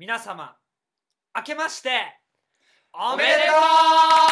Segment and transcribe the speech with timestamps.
[0.00, 0.56] 皆様
[1.36, 1.90] 明けまして
[2.94, 4.29] おおめでとう。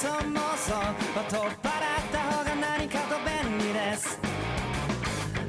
[0.00, 0.14] 想妄
[0.56, 0.94] 想を
[1.26, 4.16] 取っ払った方が何かと便利です。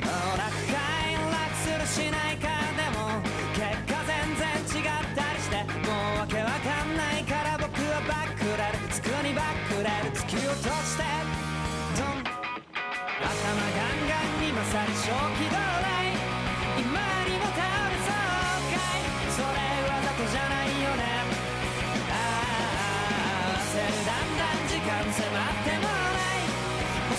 [0.01, 0.73] お楽か
[1.05, 3.21] い楽するしないかでも
[3.53, 8.89] 結果全然違ったりしてもうわけわかんないから僕はバックレる。
[8.89, 10.17] 机にバックレる。
[10.17, 11.03] 突き落として
[11.95, 12.25] ドン。
[13.21, 15.13] 頭ガンガンに勝り正
[15.45, 15.48] 気。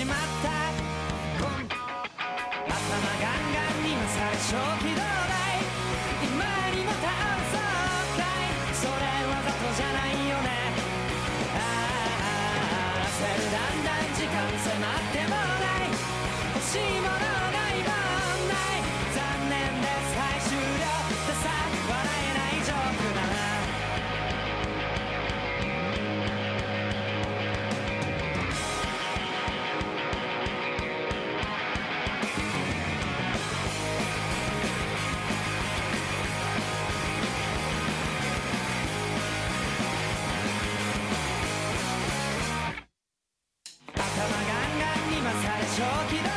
[0.00, 0.48] しまった。
[1.28, 1.44] 頭
[3.20, 5.60] ガンガンに勝る正気道来
[6.24, 6.40] 今
[6.74, 7.04] にも倒
[7.52, 7.68] そう
[8.16, 8.48] かい。
[8.72, 10.48] それわざとじゃないよね。
[11.54, 11.60] あ
[12.16, 13.44] あ焦る。
[13.52, 15.44] だんだん時間迫ってもな
[15.84, 15.92] い。
[16.54, 17.39] 欲しいもの
[45.70, 46.29] ンに勝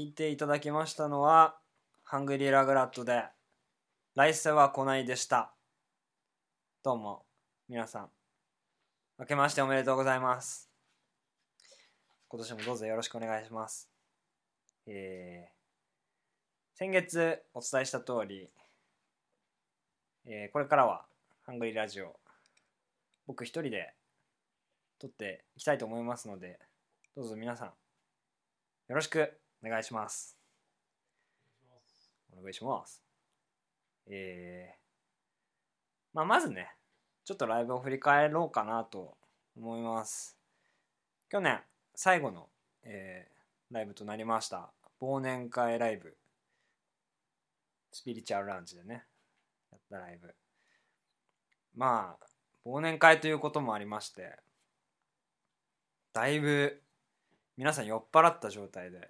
[0.00, 1.56] 聞いていただきましたのは
[2.04, 3.24] ハングリーラグラットで
[4.14, 5.52] 来世は来ないでした。
[6.82, 7.26] どうも
[7.68, 8.08] 皆さん
[9.18, 10.70] 明けましておめでとうございます。
[12.28, 13.90] 今年もどうぞよろしくお願いします。
[14.86, 15.52] えー
[16.78, 18.48] 先月お伝えした通り、
[20.24, 21.04] えーこれからは
[21.44, 22.16] ハングリーラジオ
[23.26, 23.92] 僕一人で
[24.98, 26.58] 撮っていきたいと思いますので
[27.14, 27.74] どうぞ皆さんよ
[28.88, 30.36] ろしくお願いします。
[32.32, 33.02] お願いします。
[34.06, 34.78] えー、
[36.14, 36.74] まあまずね、
[37.24, 39.16] ちょっとライブを振り返ろうかなと
[39.56, 40.36] 思います。
[41.28, 41.60] 去年
[41.94, 42.48] 最後の、
[42.82, 46.16] えーライブとなりました忘年会ライブ
[47.92, 49.04] スピリチュアルラウンジでね
[49.70, 50.34] やったライブ
[51.76, 54.36] まあ忘年会ということもありまして
[56.12, 56.82] だいぶ
[57.56, 59.08] 皆さん酔っ払った状態で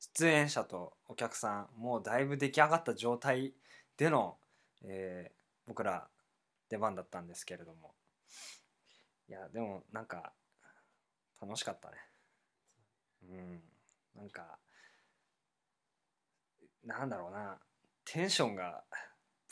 [0.00, 3.54] 出演者とお客さんもうだいぶ出来上がった状態
[3.96, 4.36] での、
[4.84, 6.08] えー僕ら
[6.70, 7.94] 出番だったんですけれども。
[9.28, 10.32] いやでもなんか
[11.40, 11.96] 楽しかったね。
[13.30, 13.60] うん。
[14.16, 14.58] なんか
[16.82, 17.58] なんだろうな。
[18.06, 18.82] テンションが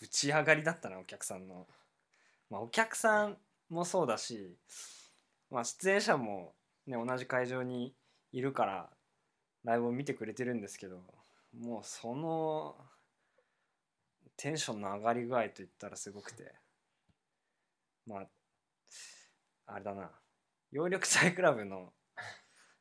[0.00, 1.66] ぶち上がりだったなお客さんの。
[2.48, 3.37] まあお客さん
[3.69, 4.56] もそうだし、
[5.50, 6.54] まあ、出演者も
[6.87, 7.94] ね同じ会場に
[8.32, 8.95] いるから
[9.66, 11.02] ライブを見てくれてるんですけど
[11.58, 12.76] もうその
[14.36, 16.54] テンションの上がり具合といったらすごくて。
[18.06, 18.26] まあ
[19.66, 20.10] あれだな。
[20.72, 21.92] 葉緑体クラブの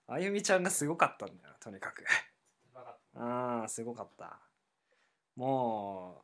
[0.08, 2.06] あゆみちゃんがすごかったんだよとにかく。
[3.16, 4.40] うんすごかった。
[5.36, 6.22] も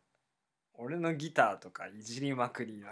[0.76, 2.92] う俺のギターとかいじりまくりな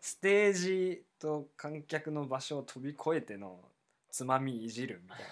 [0.00, 3.60] ステージと観客の場所を飛び越えての
[4.10, 5.24] つまみいじるみたいな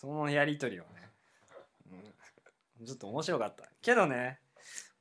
[0.00, 0.88] そのやり取りをね、
[2.78, 3.64] うん、ちょっと面白かった。
[3.82, 4.38] けどね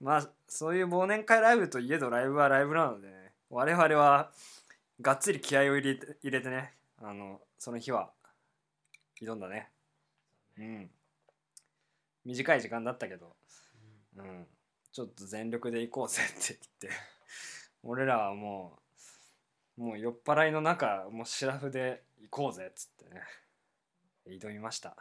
[0.02, 3.14] まあそういう忘年会ライブといえどライブはライブなのでね
[3.52, 4.32] 我々は
[5.00, 8.10] がっつり気合を入れて入れてねあのその日は
[9.22, 9.70] 挑んだね。
[10.58, 10.90] うん。
[12.26, 13.36] 短い時間だったけど
[14.18, 14.48] うん。
[14.92, 17.00] ちょっと全力で行こうぜって言って
[17.84, 18.80] 俺らはも
[19.78, 23.22] うもう酔っ払いの中もうシラフで行こうぜっつってね。
[24.30, 24.96] 挑みました。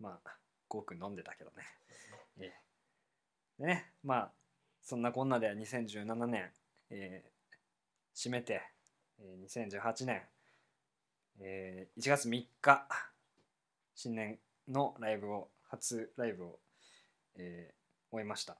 [0.00, 0.30] まあ
[0.68, 1.64] ごく飲んでたけどね。
[2.38, 3.62] ええ。
[3.62, 4.32] でねまあ
[4.82, 6.50] そんなこんなで2017年、
[6.90, 7.38] えー
[8.14, 8.62] 締めて、
[9.20, 10.22] えー2018年、
[11.40, 12.88] えー1月3日
[13.94, 14.38] 新年
[14.68, 16.58] のライブを初ライブを、
[17.36, 17.78] えー
[18.10, 18.56] 終えました。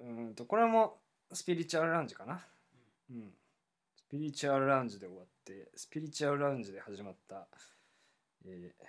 [0.00, 0.98] うーんとこれも
[1.32, 2.46] スピリチュアルラウンジかな。
[3.10, 3.30] うん。
[3.96, 7.46] スピリチュアルラウンジで終わってスピリチュアルラウンジで始まった、
[8.46, 8.86] えー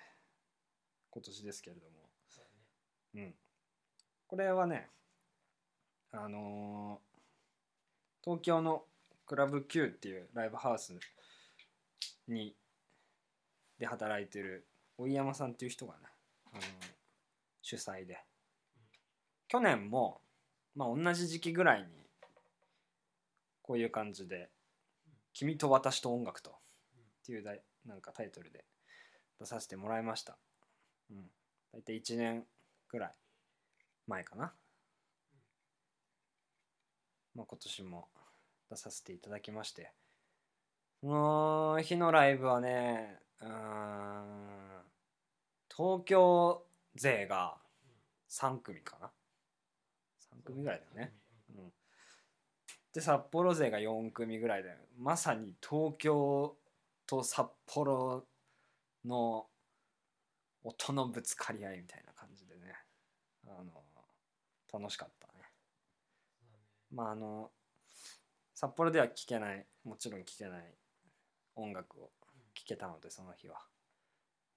[1.13, 2.09] 今年ですけれども。
[3.15, 3.35] うん。
[4.27, 4.89] これはね
[6.11, 7.11] あのー
[8.23, 8.85] 東京の
[9.25, 10.93] クラブ Q っていうライブハウス
[12.27, 12.55] に
[13.79, 14.67] で働いてる
[14.97, 15.99] 追山さんっていう人がね、
[16.53, 16.65] あのー
[17.61, 18.23] 主催で。
[19.47, 20.21] 去年も、
[20.75, 21.87] まあ、同じ時期ぐらいに
[23.63, 24.49] こういう感じで
[25.33, 26.51] 「君と私と音楽と」
[27.21, 28.63] っていうなんかタイトルで
[29.41, 30.37] 出させてもらいました、
[31.09, 31.25] うん、
[31.73, 32.45] 大体1年
[32.89, 33.11] ぐらい
[34.07, 34.53] 前かな、
[37.33, 38.07] まあ、今年も
[38.69, 39.91] 出させていただきまして。
[41.01, 43.49] その日のライブはねうん
[45.75, 46.63] 東京
[46.93, 47.57] 勢が
[48.29, 49.09] 3組かな。
[50.35, 51.13] 3組ぐらいだよね、
[51.57, 51.71] うん、
[52.93, 56.55] で札幌勢が4組ぐらいでまさに東京
[57.07, 58.23] と札幌
[59.05, 59.47] の
[60.63, 62.75] 音のぶつかり合いみたいな感じでね。
[63.47, 63.71] あの
[64.71, 65.43] 楽しかったね。
[66.91, 67.51] まああの
[68.53, 70.77] 札幌では聴けないもちろん聴けない
[71.55, 72.11] 音楽を
[72.53, 73.57] 聴けたのでその日は、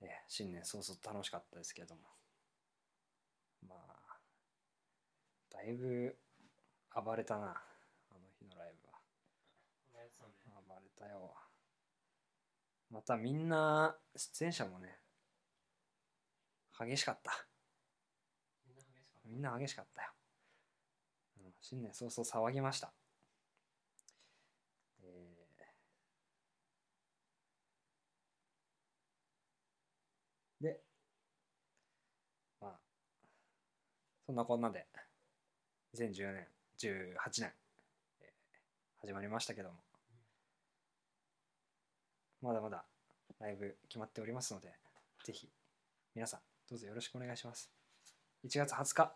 [0.01, 2.03] ええ新年早々楽しかったですけども。
[3.67, 4.19] まあ
[5.51, 6.17] だいぶ
[6.95, 8.99] 暴れたなあの日のライブは。
[10.69, 11.35] 暴れたよ
[12.95, 14.97] またみんな出演者もね
[16.79, 17.47] 激しかった。
[19.25, 20.09] みんな激しかったよ、
[21.45, 22.93] うん、新年早々騒ぎました。
[25.03, 30.81] えーで
[32.61, 32.73] まあ
[34.25, 34.87] そんなこんなで
[35.97, 36.47] 2010年
[36.79, 37.53] 18年、
[38.21, 39.94] えー始まりましたけども。
[42.45, 42.85] まだまだ
[43.41, 44.69] ライブ決まっておりますので
[45.25, 45.49] ぜひ
[46.15, 47.71] 皆さんどうぞよろしくお願いします。
[48.47, 49.15] 1月20日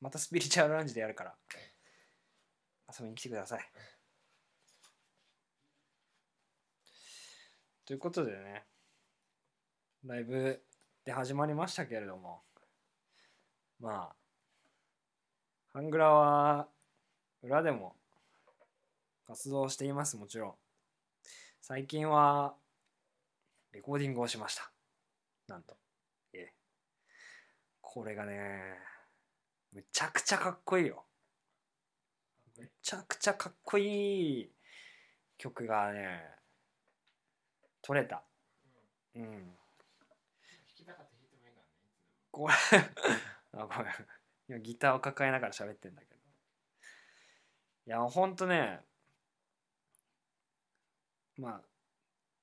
[0.00, 1.34] またスピリチュアルランジでやるから
[2.98, 3.60] 遊びに来てください。
[7.86, 8.64] ということでね
[10.04, 10.60] ライブ
[11.04, 12.40] で始まりましたけれども
[13.78, 14.16] まあ
[15.72, 16.66] ハングラは
[17.40, 17.94] 裏でも
[19.28, 20.61] 活動していますもちろん。
[21.64, 22.56] 最近は
[23.72, 24.68] レコーディングをしました。
[25.46, 25.76] なんと。
[26.34, 26.48] え
[27.80, 28.74] これがね
[29.72, 31.04] むちゃくちゃかっこいいよ。
[32.58, 34.50] むちゃくちゃかっこいい
[35.38, 36.24] 曲がね
[37.80, 38.24] 取れた。
[39.14, 39.56] うん。
[42.32, 42.54] これ
[43.54, 43.94] あごめん。
[44.48, 46.20] 今ギターを抱えながら喋ってんだけど。
[47.86, 48.80] いやほんとね
[51.38, 51.60] ま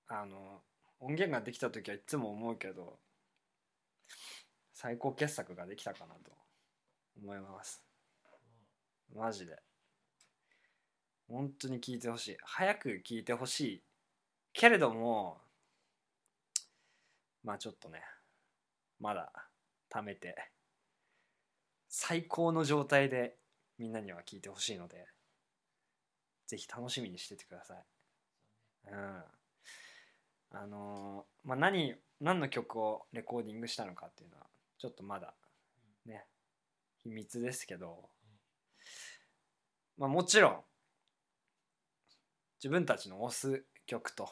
[0.08, 0.62] ああの
[1.00, 3.00] 音源ができた時はいつも思うけど
[4.74, 6.32] 最高傑作ができたかなと
[7.22, 7.84] 思います。
[9.14, 9.58] マジで。
[11.28, 12.38] 本当に聞いてほしい。
[12.42, 13.84] 早く聞いてほしい
[14.54, 15.38] けれども
[17.44, 18.02] まあちょっとね
[19.00, 19.32] まだ
[19.94, 20.36] 貯めて
[21.88, 23.36] 最高の状態で
[23.78, 25.08] みんなには聞いてほしいので
[26.48, 27.99] ぜひ楽しみにしててください。
[28.92, 29.24] うん。
[30.52, 34.46] あのーまあ何何の曲をレコーディングしたのかっていうのは
[34.78, 35.34] ちょっとまだ
[36.06, 36.26] ね
[37.04, 38.10] 秘密ですけど。
[39.98, 40.64] まあもちろん
[42.64, 44.30] 自分たちの推す曲と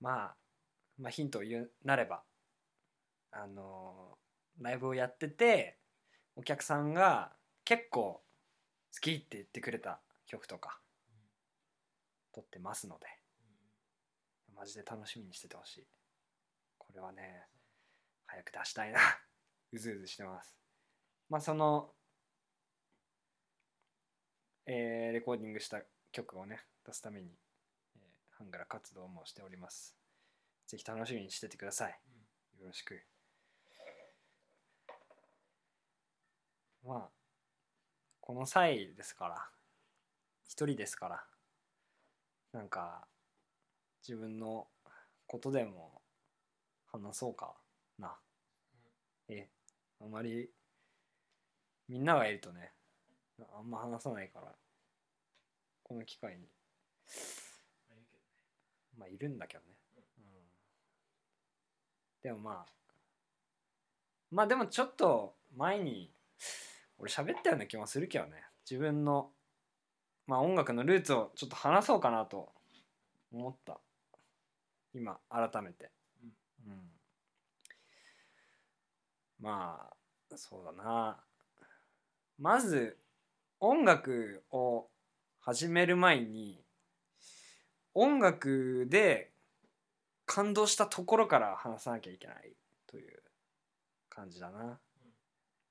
[0.00, 0.36] まあ
[0.98, 2.22] まあヒントを言うなれば
[3.30, 4.18] あの
[4.60, 5.78] ライブをやってて
[6.36, 7.32] お客さんが
[7.64, 8.20] 結構
[8.92, 10.83] 好きって言ってくれた曲とか。
[12.34, 13.06] 撮ってますので
[14.56, 15.86] マジで楽しみにしててほしい。
[16.78, 17.46] これはね
[18.26, 19.00] 早く出したいな。
[19.72, 20.56] うずうずしてます。
[21.28, 21.94] まあその
[24.66, 27.36] えーレコーディングした曲をね出すために、
[27.96, 29.96] えーハンガラ活動もしております。
[30.66, 32.00] ぜひ楽しみにしててください。
[32.58, 33.04] よろしく。
[36.82, 37.10] まあ
[38.20, 39.50] この際ですから
[40.44, 41.26] 一人ですから
[42.54, 43.04] なんか
[44.06, 44.68] 自分の
[45.26, 46.00] ことでも
[46.86, 47.52] 話そうか
[47.98, 48.14] な。
[49.28, 49.48] え
[50.00, 50.48] あんまり
[51.88, 52.70] みんながいるとね
[53.58, 54.52] あんま話さないから
[55.82, 56.46] この機会に。
[58.96, 59.66] まあいるんだけどね、
[60.18, 60.24] うん、
[62.22, 62.66] でもまあ
[64.30, 66.12] まあでもちょっと前に
[66.98, 68.44] 俺喋ったような気もするけどね。
[68.68, 69.33] 自分の
[70.26, 72.52] まあ音楽のルーツをちょっと話そうかなと
[73.32, 73.80] 思った。
[74.94, 75.90] 今改めて。
[76.66, 76.90] うん。
[79.40, 81.18] まあそうだな。
[82.38, 82.98] まず
[83.60, 84.88] 音楽を
[85.40, 86.64] 始める前に
[87.92, 89.30] 音楽で
[90.26, 93.22] 感動したところから話さなきゃいけないという
[94.08, 94.78] 感じだな。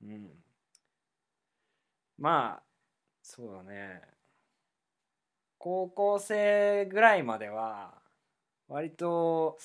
[0.04, 0.30] うん。
[2.18, 2.64] まあ
[3.24, 4.02] そうだね
[5.63, 7.93] 高校生ぐらいまでは
[8.67, 9.58] 割と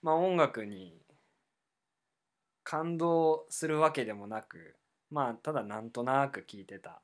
[0.00, 1.02] まあ音楽に
[2.62, 4.76] 感動するわけでもなく
[5.10, 7.02] まあただなんとなく聴いてた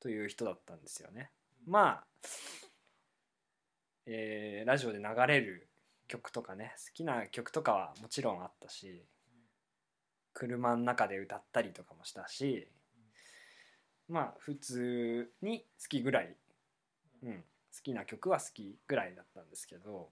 [0.00, 1.30] という人だったんですよね。
[1.66, 2.04] まあ、
[4.04, 5.70] えーラジオで流れる
[6.08, 9.02] 曲とかね好きな曲とかはもちろんあったし
[10.34, 12.68] 車の中で歌ったりとかもしたし
[14.10, 16.36] まあ普通に好きぐらい、
[17.22, 20.10] うん、好きな曲は好きぐらいだったんですけど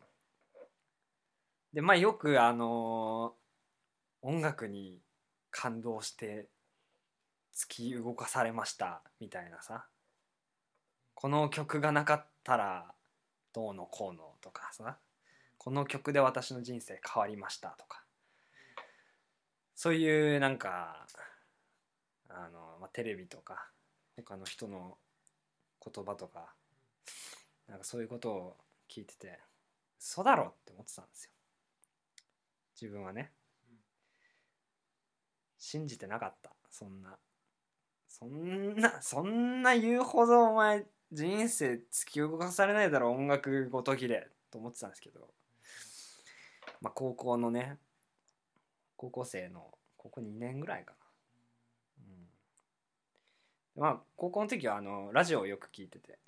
[1.73, 3.35] でまあよくあの
[4.23, 5.01] 音楽に
[5.51, 6.49] 感動して
[7.55, 9.87] 突き動かされましたみたいなさ。
[11.15, 12.95] この曲がなかったら
[13.53, 14.99] どうのこうのとかさ。
[15.59, 18.03] この曲で私の人生変わりましたとか。
[19.75, 21.07] そういうなんか
[22.29, 23.71] あの、まあ、テレビとか
[24.17, 24.99] 他の人の
[25.85, 26.55] 言葉とか
[27.71, 28.57] なんかそういうことを
[28.91, 29.39] 聞いてて
[30.01, 31.31] 嘘だろって思ってたんですよ。
[32.81, 33.31] 自分はね。
[35.57, 36.51] 信じてなかった。
[36.71, 37.17] そんな。
[38.09, 44.27] そんなそんな言うほどお前人生突き動かされないだろ音楽ごときで。
[44.51, 45.29] と思ってたんですけど。
[46.81, 47.79] まあ高校のね
[48.97, 51.07] 高校生の高校2年ぐらいかな。
[53.77, 53.83] うん。
[53.83, 56.19] まあ高校の時はあのラジオをよく聞いてて。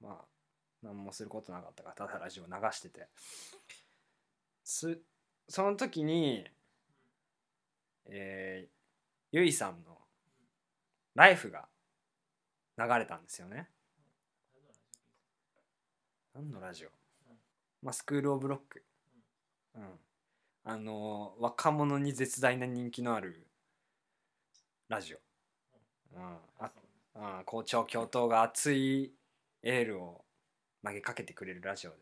[0.00, 0.24] まあ
[0.82, 3.08] 何もすることなかったからただラジオ流してて。
[4.64, 5.00] す
[5.48, 6.46] その時に
[8.06, 8.70] えー
[9.32, 9.98] ゆいさんの
[11.14, 11.68] 「ライフが
[12.78, 13.68] 流れたんですよね。
[16.34, 16.90] 何のラジオ？
[17.82, 18.84] まあスクール・オブ・ロック。
[19.74, 20.00] うん。
[20.64, 23.46] あの若者に絶大な人気のある
[24.88, 25.18] ラジオ。
[26.14, 26.38] うん。
[26.58, 26.70] あ
[27.14, 29.12] あ校長教頭が熱い
[29.62, 30.24] エールを
[30.84, 31.96] 投げかけてくれるラジオで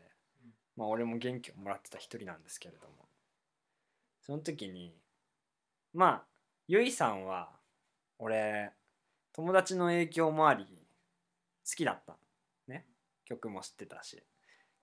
[0.75, 3.07] まあ俺も元気をもらってた一人なんですけれども。
[4.27, 4.93] その時に
[5.93, 6.23] まあ
[6.67, 7.49] ゆいさんは
[8.19, 8.71] 俺
[9.31, 12.17] 友達の影響もあり好きだった。
[12.67, 12.85] ね。
[13.23, 14.21] 曲も知ってたし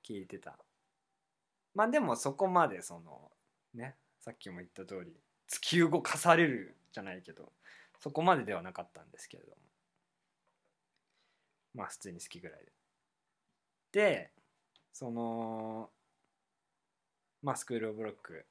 [0.03, 0.59] 聴いてた。
[1.75, 3.31] まあでもそこまでその
[3.75, 5.13] ねさっきも言った通り
[5.51, 7.53] 突き動かされるじゃないけど
[8.01, 9.57] そこまでではなかったんですけれども
[11.75, 12.73] まあ普通に好きぐらいで
[13.93, 14.31] で
[14.93, 15.91] その
[17.43, 18.47] まあスクール・オブ・ロック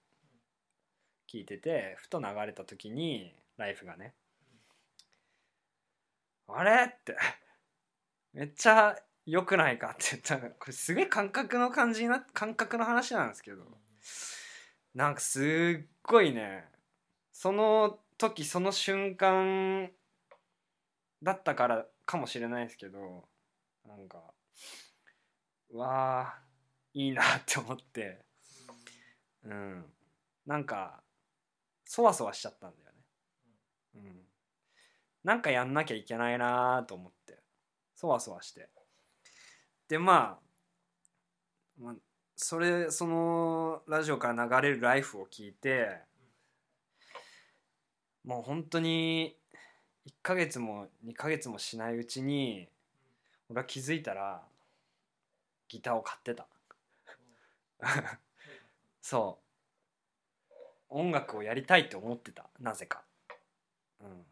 [1.32, 4.14] 聞いててふと流れた時にライフがね
[6.48, 7.18] 「あれ?」って
[8.34, 13.66] 「めっちゃ良くないか?」って言ったらこれすげえ感覚の感じな感覚の話なんですけど
[14.94, 16.70] なんかすっごいね
[17.32, 19.92] その時その瞬間
[21.24, 23.28] だったからかもしれないですけど
[23.86, 24.34] なんか
[25.70, 28.26] うわーいいなって思って
[29.44, 29.86] うん。
[30.46, 31.02] なんか
[31.86, 33.00] そわそわしちゃったんだよね。
[33.96, 34.22] うん、
[35.24, 37.40] なんかやんなきゃいけないなと思って
[37.96, 38.70] そわそわして。
[39.88, 41.96] でまあ、まあ、
[42.36, 46.02] それそのラジオから流れる「ライフを聞いて
[48.24, 49.38] もう本当に
[50.08, 52.68] 1ヶ月も2ヶ月もしないうちに
[53.50, 54.44] 俺は気づいたら
[55.70, 56.48] ギターを買ってた。
[59.02, 59.40] そ
[60.50, 60.54] う。
[60.90, 62.50] 音楽をやりたいって思ってた。
[62.60, 63.04] なぜか。
[64.00, 64.26] うん。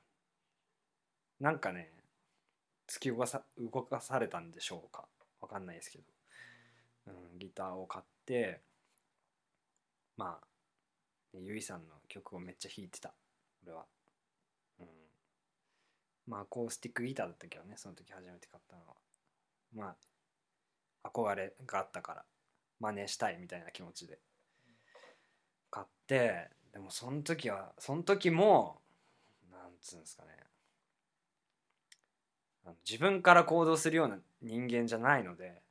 [1.40, 1.92] なんかね
[2.88, 5.08] 突き動かさ動かされたんでしょうか。
[5.40, 6.04] わかんないですけど、
[7.08, 8.62] うん、ギターを買って
[10.18, 10.48] まあ
[11.34, 13.14] ゆいさんの曲をめっちゃ弾いてた。
[13.64, 13.86] 俺は。
[16.32, 18.96] まあアコースティックギターだったけどねその時初めて買ったのは。
[19.76, 19.96] ま
[21.04, 22.26] あ憧れがあったから
[22.80, 24.18] 真似したいみたいな気持ちで。
[25.70, 28.82] 買ってでもその時はその時も
[29.52, 30.30] なんつうんですかね。
[32.90, 35.62] 自分から行動するような人間じゃないので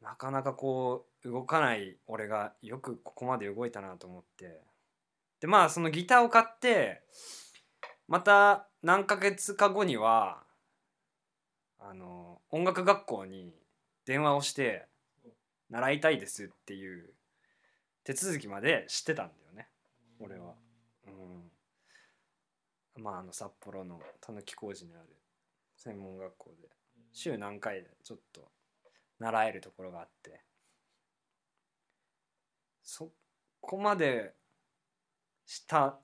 [0.00, 4.62] なかなかこう動かない俺がよくここまで動いたなと思って。
[5.40, 7.02] でまあそのギターを買って
[8.08, 10.42] また何ヶ月か後には
[11.78, 13.54] あの音楽学校に
[14.06, 14.86] 電話をして
[15.70, 17.10] 習いたいですっていう
[18.04, 19.68] 手続きまで知ってたんだよね
[20.20, 20.54] 俺は。
[22.96, 25.04] うん、まああの札幌のたぬき工事にある
[25.76, 26.68] 専門学校で
[27.12, 28.48] 週何回でちょっと
[29.18, 30.40] 習えるところがあって
[32.82, 33.10] そ
[33.60, 34.34] こまで
[35.46, 35.98] した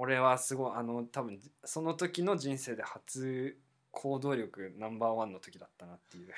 [0.00, 3.58] 俺はすごいあの多分その時の人生で初
[3.90, 6.32] 行動力ナンバーワンの時だったなっていう。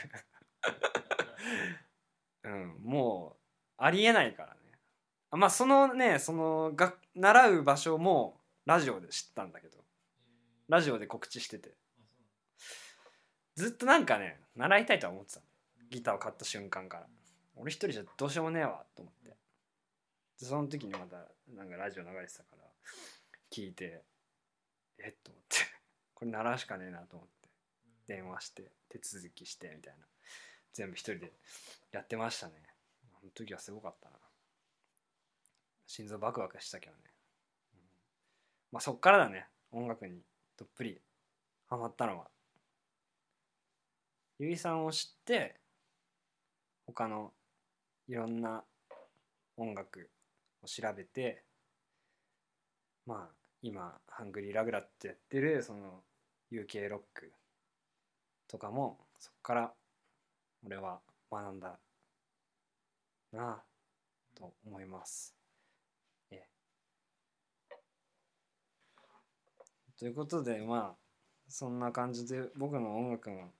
[2.44, 3.40] うんもう
[3.76, 4.60] ありえないからね。
[5.30, 9.78] あまあそのねそのが習う場所もラジオで知ったんだけど。
[10.68, 11.76] ラジオで告知してて。
[13.56, 15.46] ずっとなんかね習いたいとは思ってたの。
[15.90, 17.06] ギターを買った瞬間から。
[17.56, 19.36] 俺一人じゃどうしようもねえわと思って。
[20.38, 22.60] でその時にまたなんかラジオ流れてたから
[23.50, 24.04] 聞いて
[24.98, 25.08] え？
[25.08, 25.56] っと思って。
[26.14, 27.48] これ習うしかねえなと思って。
[28.06, 30.06] 電話して手続きしてみたいな。
[30.72, 31.32] 全部一人で
[31.90, 32.74] やってましたね。
[33.12, 34.18] あの時はすごかったな。
[35.86, 37.12] 心臓バクバクしたけどね、
[38.70, 39.48] まあそっからだね。
[39.72, 40.24] 音楽に
[40.56, 41.02] どっぷり
[41.66, 42.30] ハマったのは。
[44.38, 45.60] ゆいさんを知って
[46.86, 47.34] 他の
[48.06, 48.64] いろんな
[49.56, 50.10] 音楽
[50.62, 51.44] を調べて
[53.04, 56.02] まあ今ハングリーラグラってやってるその
[56.50, 57.32] UK ロック
[58.48, 59.72] とかもそっから
[60.64, 61.78] 俺は学んだ
[63.32, 63.62] なあ
[64.34, 65.34] と思います。
[66.30, 66.42] え
[67.70, 67.76] え
[69.98, 70.96] ということでまあ
[71.48, 73.52] そんな感じで僕の音楽の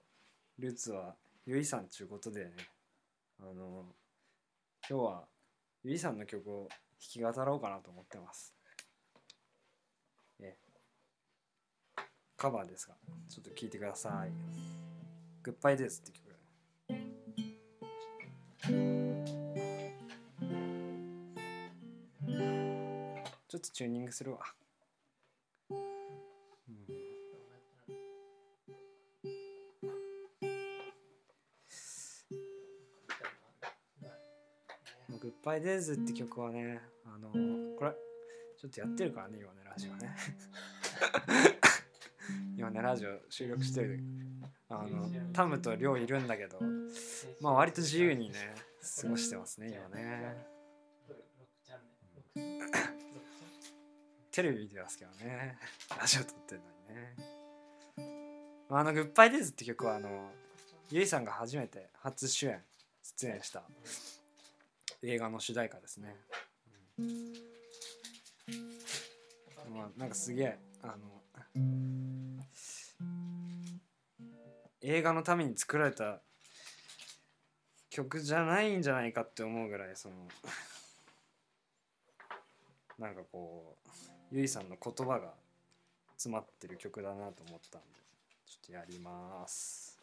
[0.58, 1.14] ルーツは
[1.46, 2.52] ゆいさんちゅうことでね
[3.40, 3.84] あの
[4.88, 5.24] 今日は
[5.84, 8.54] ゆいさんの曲を弾き語ろうかなと思ってます。
[10.40, 10.56] え
[11.96, 12.02] え
[12.40, 12.94] カバーですが
[13.28, 14.30] ちょっと聴いてください。
[15.42, 16.30] グッバイですって曲。
[23.46, 24.38] ちょっとチューニングするわ。
[25.68, 25.78] うん
[35.20, 37.28] グッバイデイズって曲はね、あの
[37.76, 37.92] これ、
[38.58, 40.16] ちょっとやってるからね、今ね、ラジオね。
[42.60, 44.04] 今ね、ラジオ収録してる。
[44.68, 46.58] あの、タムとリョウいるんだけど、
[47.40, 48.54] まあ割と自由にね、
[49.00, 50.36] 過ごしてますね、今ね。
[54.30, 55.56] テレビ見てますけどね。
[55.98, 57.16] ラジオ撮ってるのにね。
[58.68, 60.30] まああの、グッバイデイズって曲は、あの、
[60.90, 62.62] ゆいさんが初めて初主演、
[63.02, 63.62] 出演した
[65.02, 66.14] 映画の主題歌ですね。
[66.98, 67.32] うん
[69.74, 71.22] まあ、なんかすげえ、あの、
[74.82, 76.20] 映画のために作られた
[77.90, 80.14] 曲じゃないんじゃないかって思うぐらい、その、
[82.98, 83.88] なんかこう、
[84.30, 85.34] ゆいさんの言葉が
[86.12, 87.88] 詰まってる曲だなと思ったんで、
[88.46, 89.98] ちょっとやります。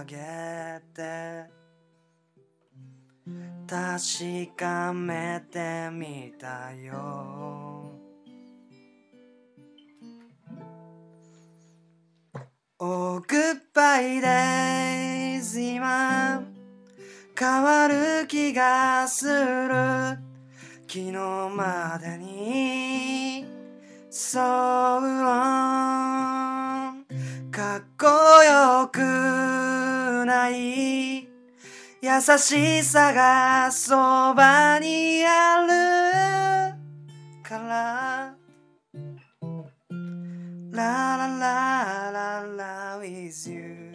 [0.00, 0.16] 上げ
[0.92, 1.46] て。
[3.66, 7.90] 確かめてみたよ。
[12.78, 16.44] Oh goodbye days 今
[17.38, 20.18] 変わる気がする。
[20.86, 23.46] 昨日までに
[24.10, 24.38] So
[25.00, 26.06] long
[27.50, 28.06] かっこ
[28.44, 29.65] よく
[30.26, 31.22] ない。
[32.02, 33.94] 優しさがそ
[34.34, 35.62] ばにあ
[36.72, 36.76] る。
[37.42, 38.36] から。
[40.72, 43.85] ラララララ with you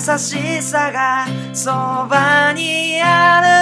[0.00, 3.59] しさがそばにある。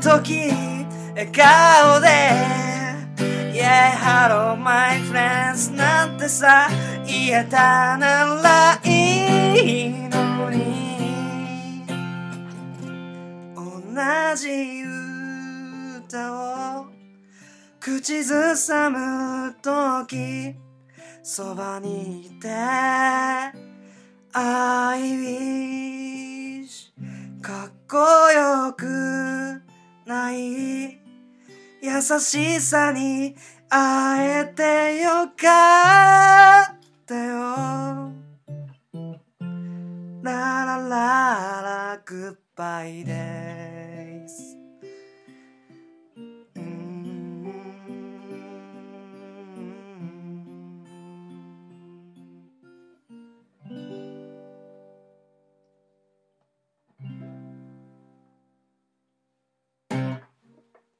[0.00, 0.50] 時
[1.14, 2.08] 笑顔で
[3.52, 6.70] Yeah, hello my friends なんてさ
[7.06, 11.84] 言えたならいいのに
[13.54, 14.84] 同じ
[16.06, 16.32] 歌
[16.80, 16.86] を
[17.78, 20.54] 口ずさむ時
[21.22, 23.52] そばにいて I
[25.02, 26.90] wish
[27.42, 27.98] かっこ
[28.30, 29.69] よく。
[30.10, 30.98] ない。
[31.80, 33.36] 優しさに
[33.68, 38.12] 会えてよかったよ。
[40.22, 44.59] ララララグッバイです。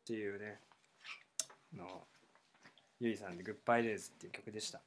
[0.01, 0.61] っていうね
[1.75, 2.07] の
[3.01, 4.81] ゆいさんで「グッバイデイズ」っていう曲でした。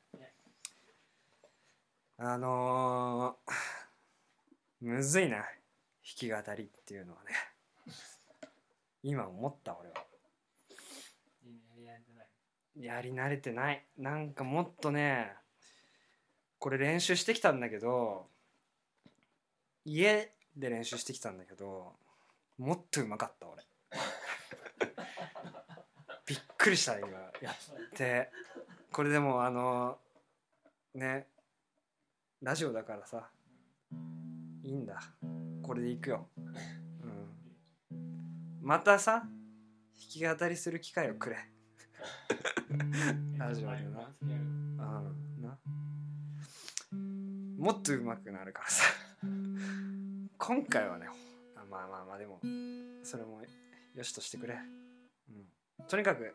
[2.18, 5.46] あのー、むずいな弾
[6.04, 7.32] き語りっていうのはね。
[9.02, 9.96] 今思った俺は。
[12.76, 13.86] やり慣れてない。
[13.98, 15.34] なんかもっとね
[16.60, 18.26] これ練習してきたんだけど
[19.86, 21.94] 家で練習してきたんだけど
[22.58, 23.64] もっとうまかった俺
[26.26, 27.10] びっくりした今
[27.42, 28.32] やって。
[28.92, 30.00] これでもあの
[30.94, 31.28] ね
[32.42, 33.30] ラジオだからさ。
[34.64, 35.00] いいんだ。
[35.62, 39.30] これでいくよ、うん、またさ弾
[39.94, 41.38] き語りする機会をくれ。
[43.38, 44.10] ラジオでな。
[44.22, 44.78] うん。
[44.78, 45.04] な
[47.58, 48.84] もっと上手くなるからさ。
[50.38, 51.08] 今回はね
[51.56, 52.40] あまあまあまあでも
[53.04, 53.42] それも
[53.96, 56.34] よしとしてくれ、うん、とにかく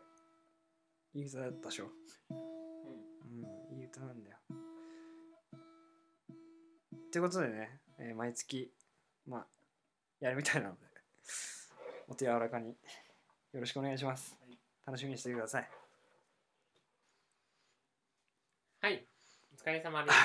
[1.13, 1.87] いい歌だったでしょ、
[2.29, 4.37] うん、いい歌なんだよ。
[6.95, 8.71] ってことでね、えー毎月
[9.27, 9.47] まあ
[10.19, 10.81] やるみたいなので
[12.07, 14.37] お手柔らかによろしくお願いします。
[14.85, 15.69] 楽しみにしてください。
[18.81, 19.05] はい
[19.73, 20.15] れ様です。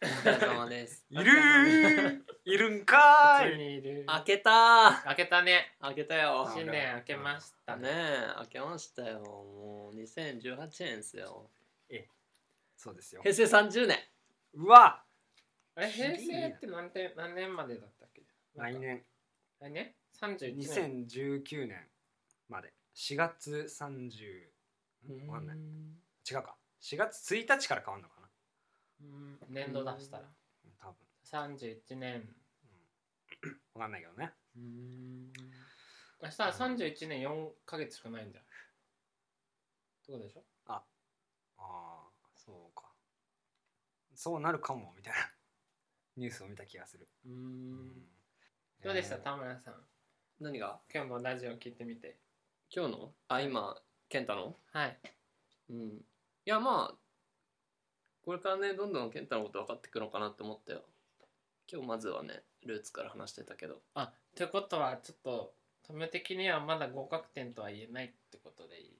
[0.00, 1.06] お疲れ様です。
[1.10, 2.22] いるー。
[2.44, 4.04] いるんかここーいにいる。
[4.06, 5.76] 開けた開けたね。
[5.80, 6.50] 開けたよ。
[6.54, 7.88] 新年明けましたね。
[7.90, 9.20] え、開けましたよ。
[9.20, 11.50] もう2018年ですよ。
[12.76, 13.22] そうですよ。
[13.22, 13.98] 平成30年。
[14.54, 15.04] うわ。
[15.74, 18.22] あれ平成って何年何年までだったっけ？
[18.54, 19.04] 来年。
[19.60, 21.06] 来年 ?31 年。
[21.06, 21.90] 2019年
[22.48, 22.72] まで。
[22.94, 24.48] 4月30
[25.26, 25.58] わかんない。
[25.58, 26.56] 違うか。
[26.80, 28.17] 4月1日から変わるのか
[29.48, 30.24] 年度出したら。
[30.64, 30.72] うん。
[30.78, 30.96] 多分。
[31.24, 32.34] 31年。
[33.74, 34.32] わかんないけどね。
[34.56, 35.32] うん。
[36.20, 38.44] 明日は31年4ヶ月しかないんじゃん。
[38.44, 38.46] っ
[40.06, 40.44] てことでしょ？
[40.66, 40.82] あ。
[41.58, 42.92] あそうか。
[44.14, 45.18] そうなるかもみたいな。
[46.16, 47.08] ニュースを見た気がする。
[47.26, 48.08] ううん。
[48.82, 49.16] どうでした？
[49.16, 49.22] えー。
[49.22, 49.86] 田村さん。
[50.40, 50.80] 何が？
[50.92, 52.18] 今日のラジオ聞いてみて。
[52.70, 53.14] 今日の？
[53.28, 54.58] あ、今、健太の？
[54.72, 55.00] はい。
[55.70, 55.88] うん。
[55.98, 56.04] い
[56.44, 56.98] や、まあ、
[58.28, 60.82] これからね、どんどん健太のこと分かってくのかなって思ったよ。
[61.72, 63.76] 今日まずはね、ルーツから話してたけど。
[63.94, 65.54] あということはちょっと
[65.86, 68.90] トム的にはまだ合格点とは言えないってことでいい、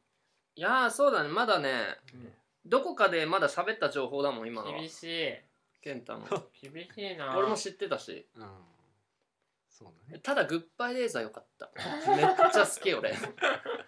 [0.56, 1.28] いやー、そうだね。
[1.28, 2.32] まだね、うん
[2.64, 4.78] どこかでまだ喋った情報だもん、今のは。
[4.80, 5.34] 厳しい
[5.82, 6.26] 健太の。
[6.62, 8.26] 厳しいな俺も知ってたし。
[8.34, 8.48] うん
[9.68, 11.70] そうだねただグッバイレーザーよかった
[12.16, 13.14] めっちゃ好き俺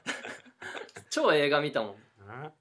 [1.11, 1.97] 超映画見たもんう
[2.47, 2.53] ん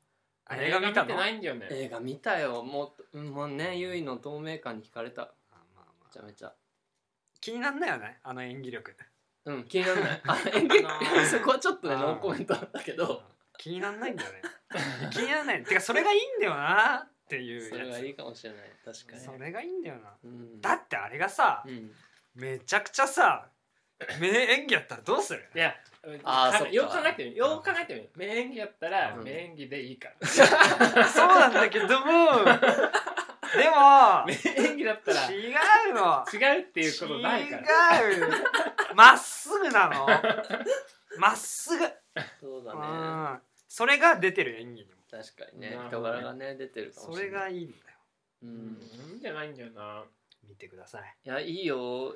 [0.49, 1.05] あ映映画見たの？
[1.05, 1.67] 画見てないんだよね。
[1.71, 2.63] 映画見たよ。
[2.63, 5.21] もううんもうねゆいの透明感に惹かれた。
[5.21, 6.53] めあまあまあちゃめちゃ。
[7.39, 8.19] 気になんないよね？
[8.23, 8.95] あの演技力。
[9.45, 10.21] うん気にならない。
[10.27, 13.23] あ演技そこはちょっとねノーコメントだったけど。
[13.57, 14.41] 気になんないんだよね。
[15.11, 15.63] 気にならない。
[15.63, 17.09] てかそれがいいんだよな。
[17.09, 17.69] っていうやつ。
[17.69, 18.71] それがいいかもしれない。
[18.85, 19.21] 確かに。
[19.21, 20.17] それがいいんだよな。
[20.23, 20.61] うん。
[20.61, 21.91] だってあれがさうん。
[22.35, 23.49] めちゃくちゃさ
[24.19, 25.43] 名演技やったらどうする？
[25.55, 25.75] いや
[26.23, 26.69] あーそっか。
[26.69, 29.23] よく考えてみよく考えてみ名演技やったらうん。
[29.23, 30.27] 名演技でいいから。
[31.07, 32.51] そうなんだけどもで
[33.69, 34.33] も名
[34.69, 35.47] 演技だったら違
[35.89, 36.25] うの。
[36.33, 38.01] 違うっていうことないから。
[38.01, 38.31] 違う。
[38.95, 40.07] まっすぐなの。
[41.17, 41.85] まっすぐ、
[42.39, 42.87] そうだうね
[43.37, 43.41] ん。
[43.67, 44.93] それが出てる演技にも。
[45.11, 47.41] 確かにねなるほど人柄がね出てるかもそれしれない。
[47.41, 47.83] がいいんだよ。
[48.43, 50.05] ううんんいいんじゃないんだよな。
[50.47, 51.15] 見てください。
[51.25, 52.15] いやいいよ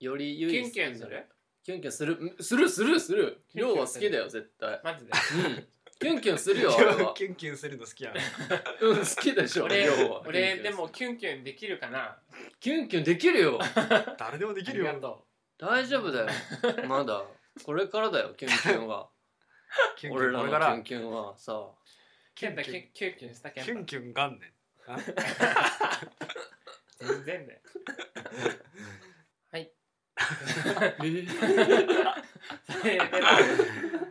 [0.00, 1.26] よりゆいキュンキュンする？
[1.64, 2.14] キュンキュンする？
[2.14, 3.42] んするするする。
[3.48, 4.80] キュンキュン量は好きだよ絶対。
[4.84, 5.12] マジで？
[5.12, 5.66] うん。
[5.98, 7.12] キュンキュンするよあれは。
[7.14, 8.20] キュンキュンするの好きやな。
[8.80, 10.22] うん好きでしょ俺量は。
[10.26, 12.16] 俺キュンキュンでもキュンキュンできるかな？
[12.60, 13.58] キュンキュンできるよ。
[14.18, 14.86] 誰でもできあるよ。
[14.86, 15.26] りがと
[15.58, 16.28] 大丈夫だよ。
[16.86, 17.24] まだ。
[17.64, 19.10] これからだよキュンキュンは。
[19.96, 20.74] キュンキュン俺らのキこれから。
[20.76, 21.36] ュンキュンは。
[21.36, 21.74] さう
[22.36, 23.18] ケンタキュンキュン。
[23.18, 23.72] キュンしたケンタ。
[23.72, 24.52] キュンキュン元年
[24.86, 24.98] あ？
[27.00, 27.60] 全然ね
[28.24, 28.58] はい
[30.18, 30.96] それ
[31.86, 32.16] では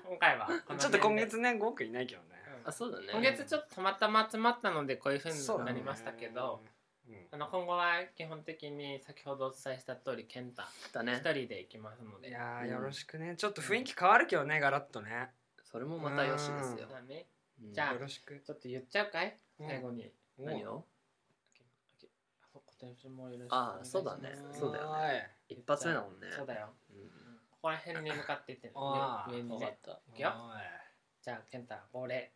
[0.10, 2.28] 今回はこのちょっと今月ね5億いないけどね。
[2.66, 3.08] あそうだね。
[3.12, 6.70] 今月ちょっとたまたま集まったのでこういうふうになりましたけど、うん
[7.32, 12.28] あの今後は基本的に先ほどお伝えした通りケンタだね一人で行きますので。
[12.30, 13.36] いやよろしくね。
[13.38, 15.30] ちょっと雰囲気変わるけどねガラッとね。
[15.72, 16.88] それもまたよしですよ。
[16.92, 17.28] だね。
[17.64, 17.74] うん。
[17.74, 18.42] じゃあよろしく。
[18.46, 19.38] ちょっと言っちゃうかい？
[19.60, 19.68] うん。
[19.68, 20.84] 最後に、何を？
[22.80, 24.32] 今年もよろしくあーそうだね。
[24.52, 25.32] そうだよね。
[25.50, 26.28] 一発目だもんね。
[26.36, 26.70] そうだよ。
[26.92, 26.98] うん。
[27.50, 29.56] ここら辺に向かってっておー上上にね。
[29.58, 29.92] 分かった。
[30.14, 30.34] いくよ。
[30.38, 30.62] おい。
[31.22, 32.32] じゃあケンタ号令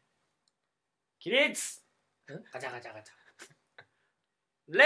[1.19, 1.83] 起立。
[2.51, 3.15] ガチャガチャガチャ。
[4.69, 4.83] 礼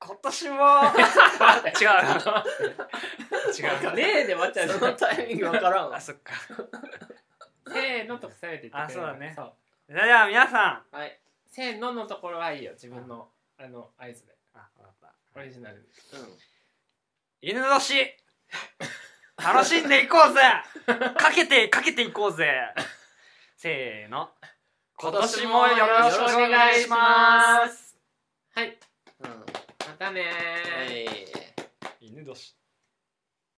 [0.00, 0.56] 今年も。
[1.80, 5.96] 違う違う例で終わっちゃうそのタイミングわからんわ。
[5.96, 6.34] あそっか。
[7.68, 9.32] せーのとせめて言ってくれるあそうだね。
[9.36, 9.54] そう。
[9.86, 10.96] それでは皆さん。
[10.96, 11.20] はい。
[11.46, 14.36] せーののところはいいよ自分のあの合図で。
[14.54, 15.14] あわかった。
[15.40, 15.82] オリジナル。
[15.82, 15.88] で
[16.18, 16.38] うん。
[17.40, 18.16] 犬年
[19.36, 20.40] 楽しんでいこうぜ。
[21.16, 22.52] かけてかけていこうぜ。
[23.56, 24.30] せーの。
[24.96, 27.96] 今年もよろしくお願いします。
[28.54, 28.78] はい。
[29.20, 29.30] うん。
[29.30, 29.44] ま
[29.98, 30.84] たねー。
[30.84, 31.26] はい。
[32.00, 32.56] 犬年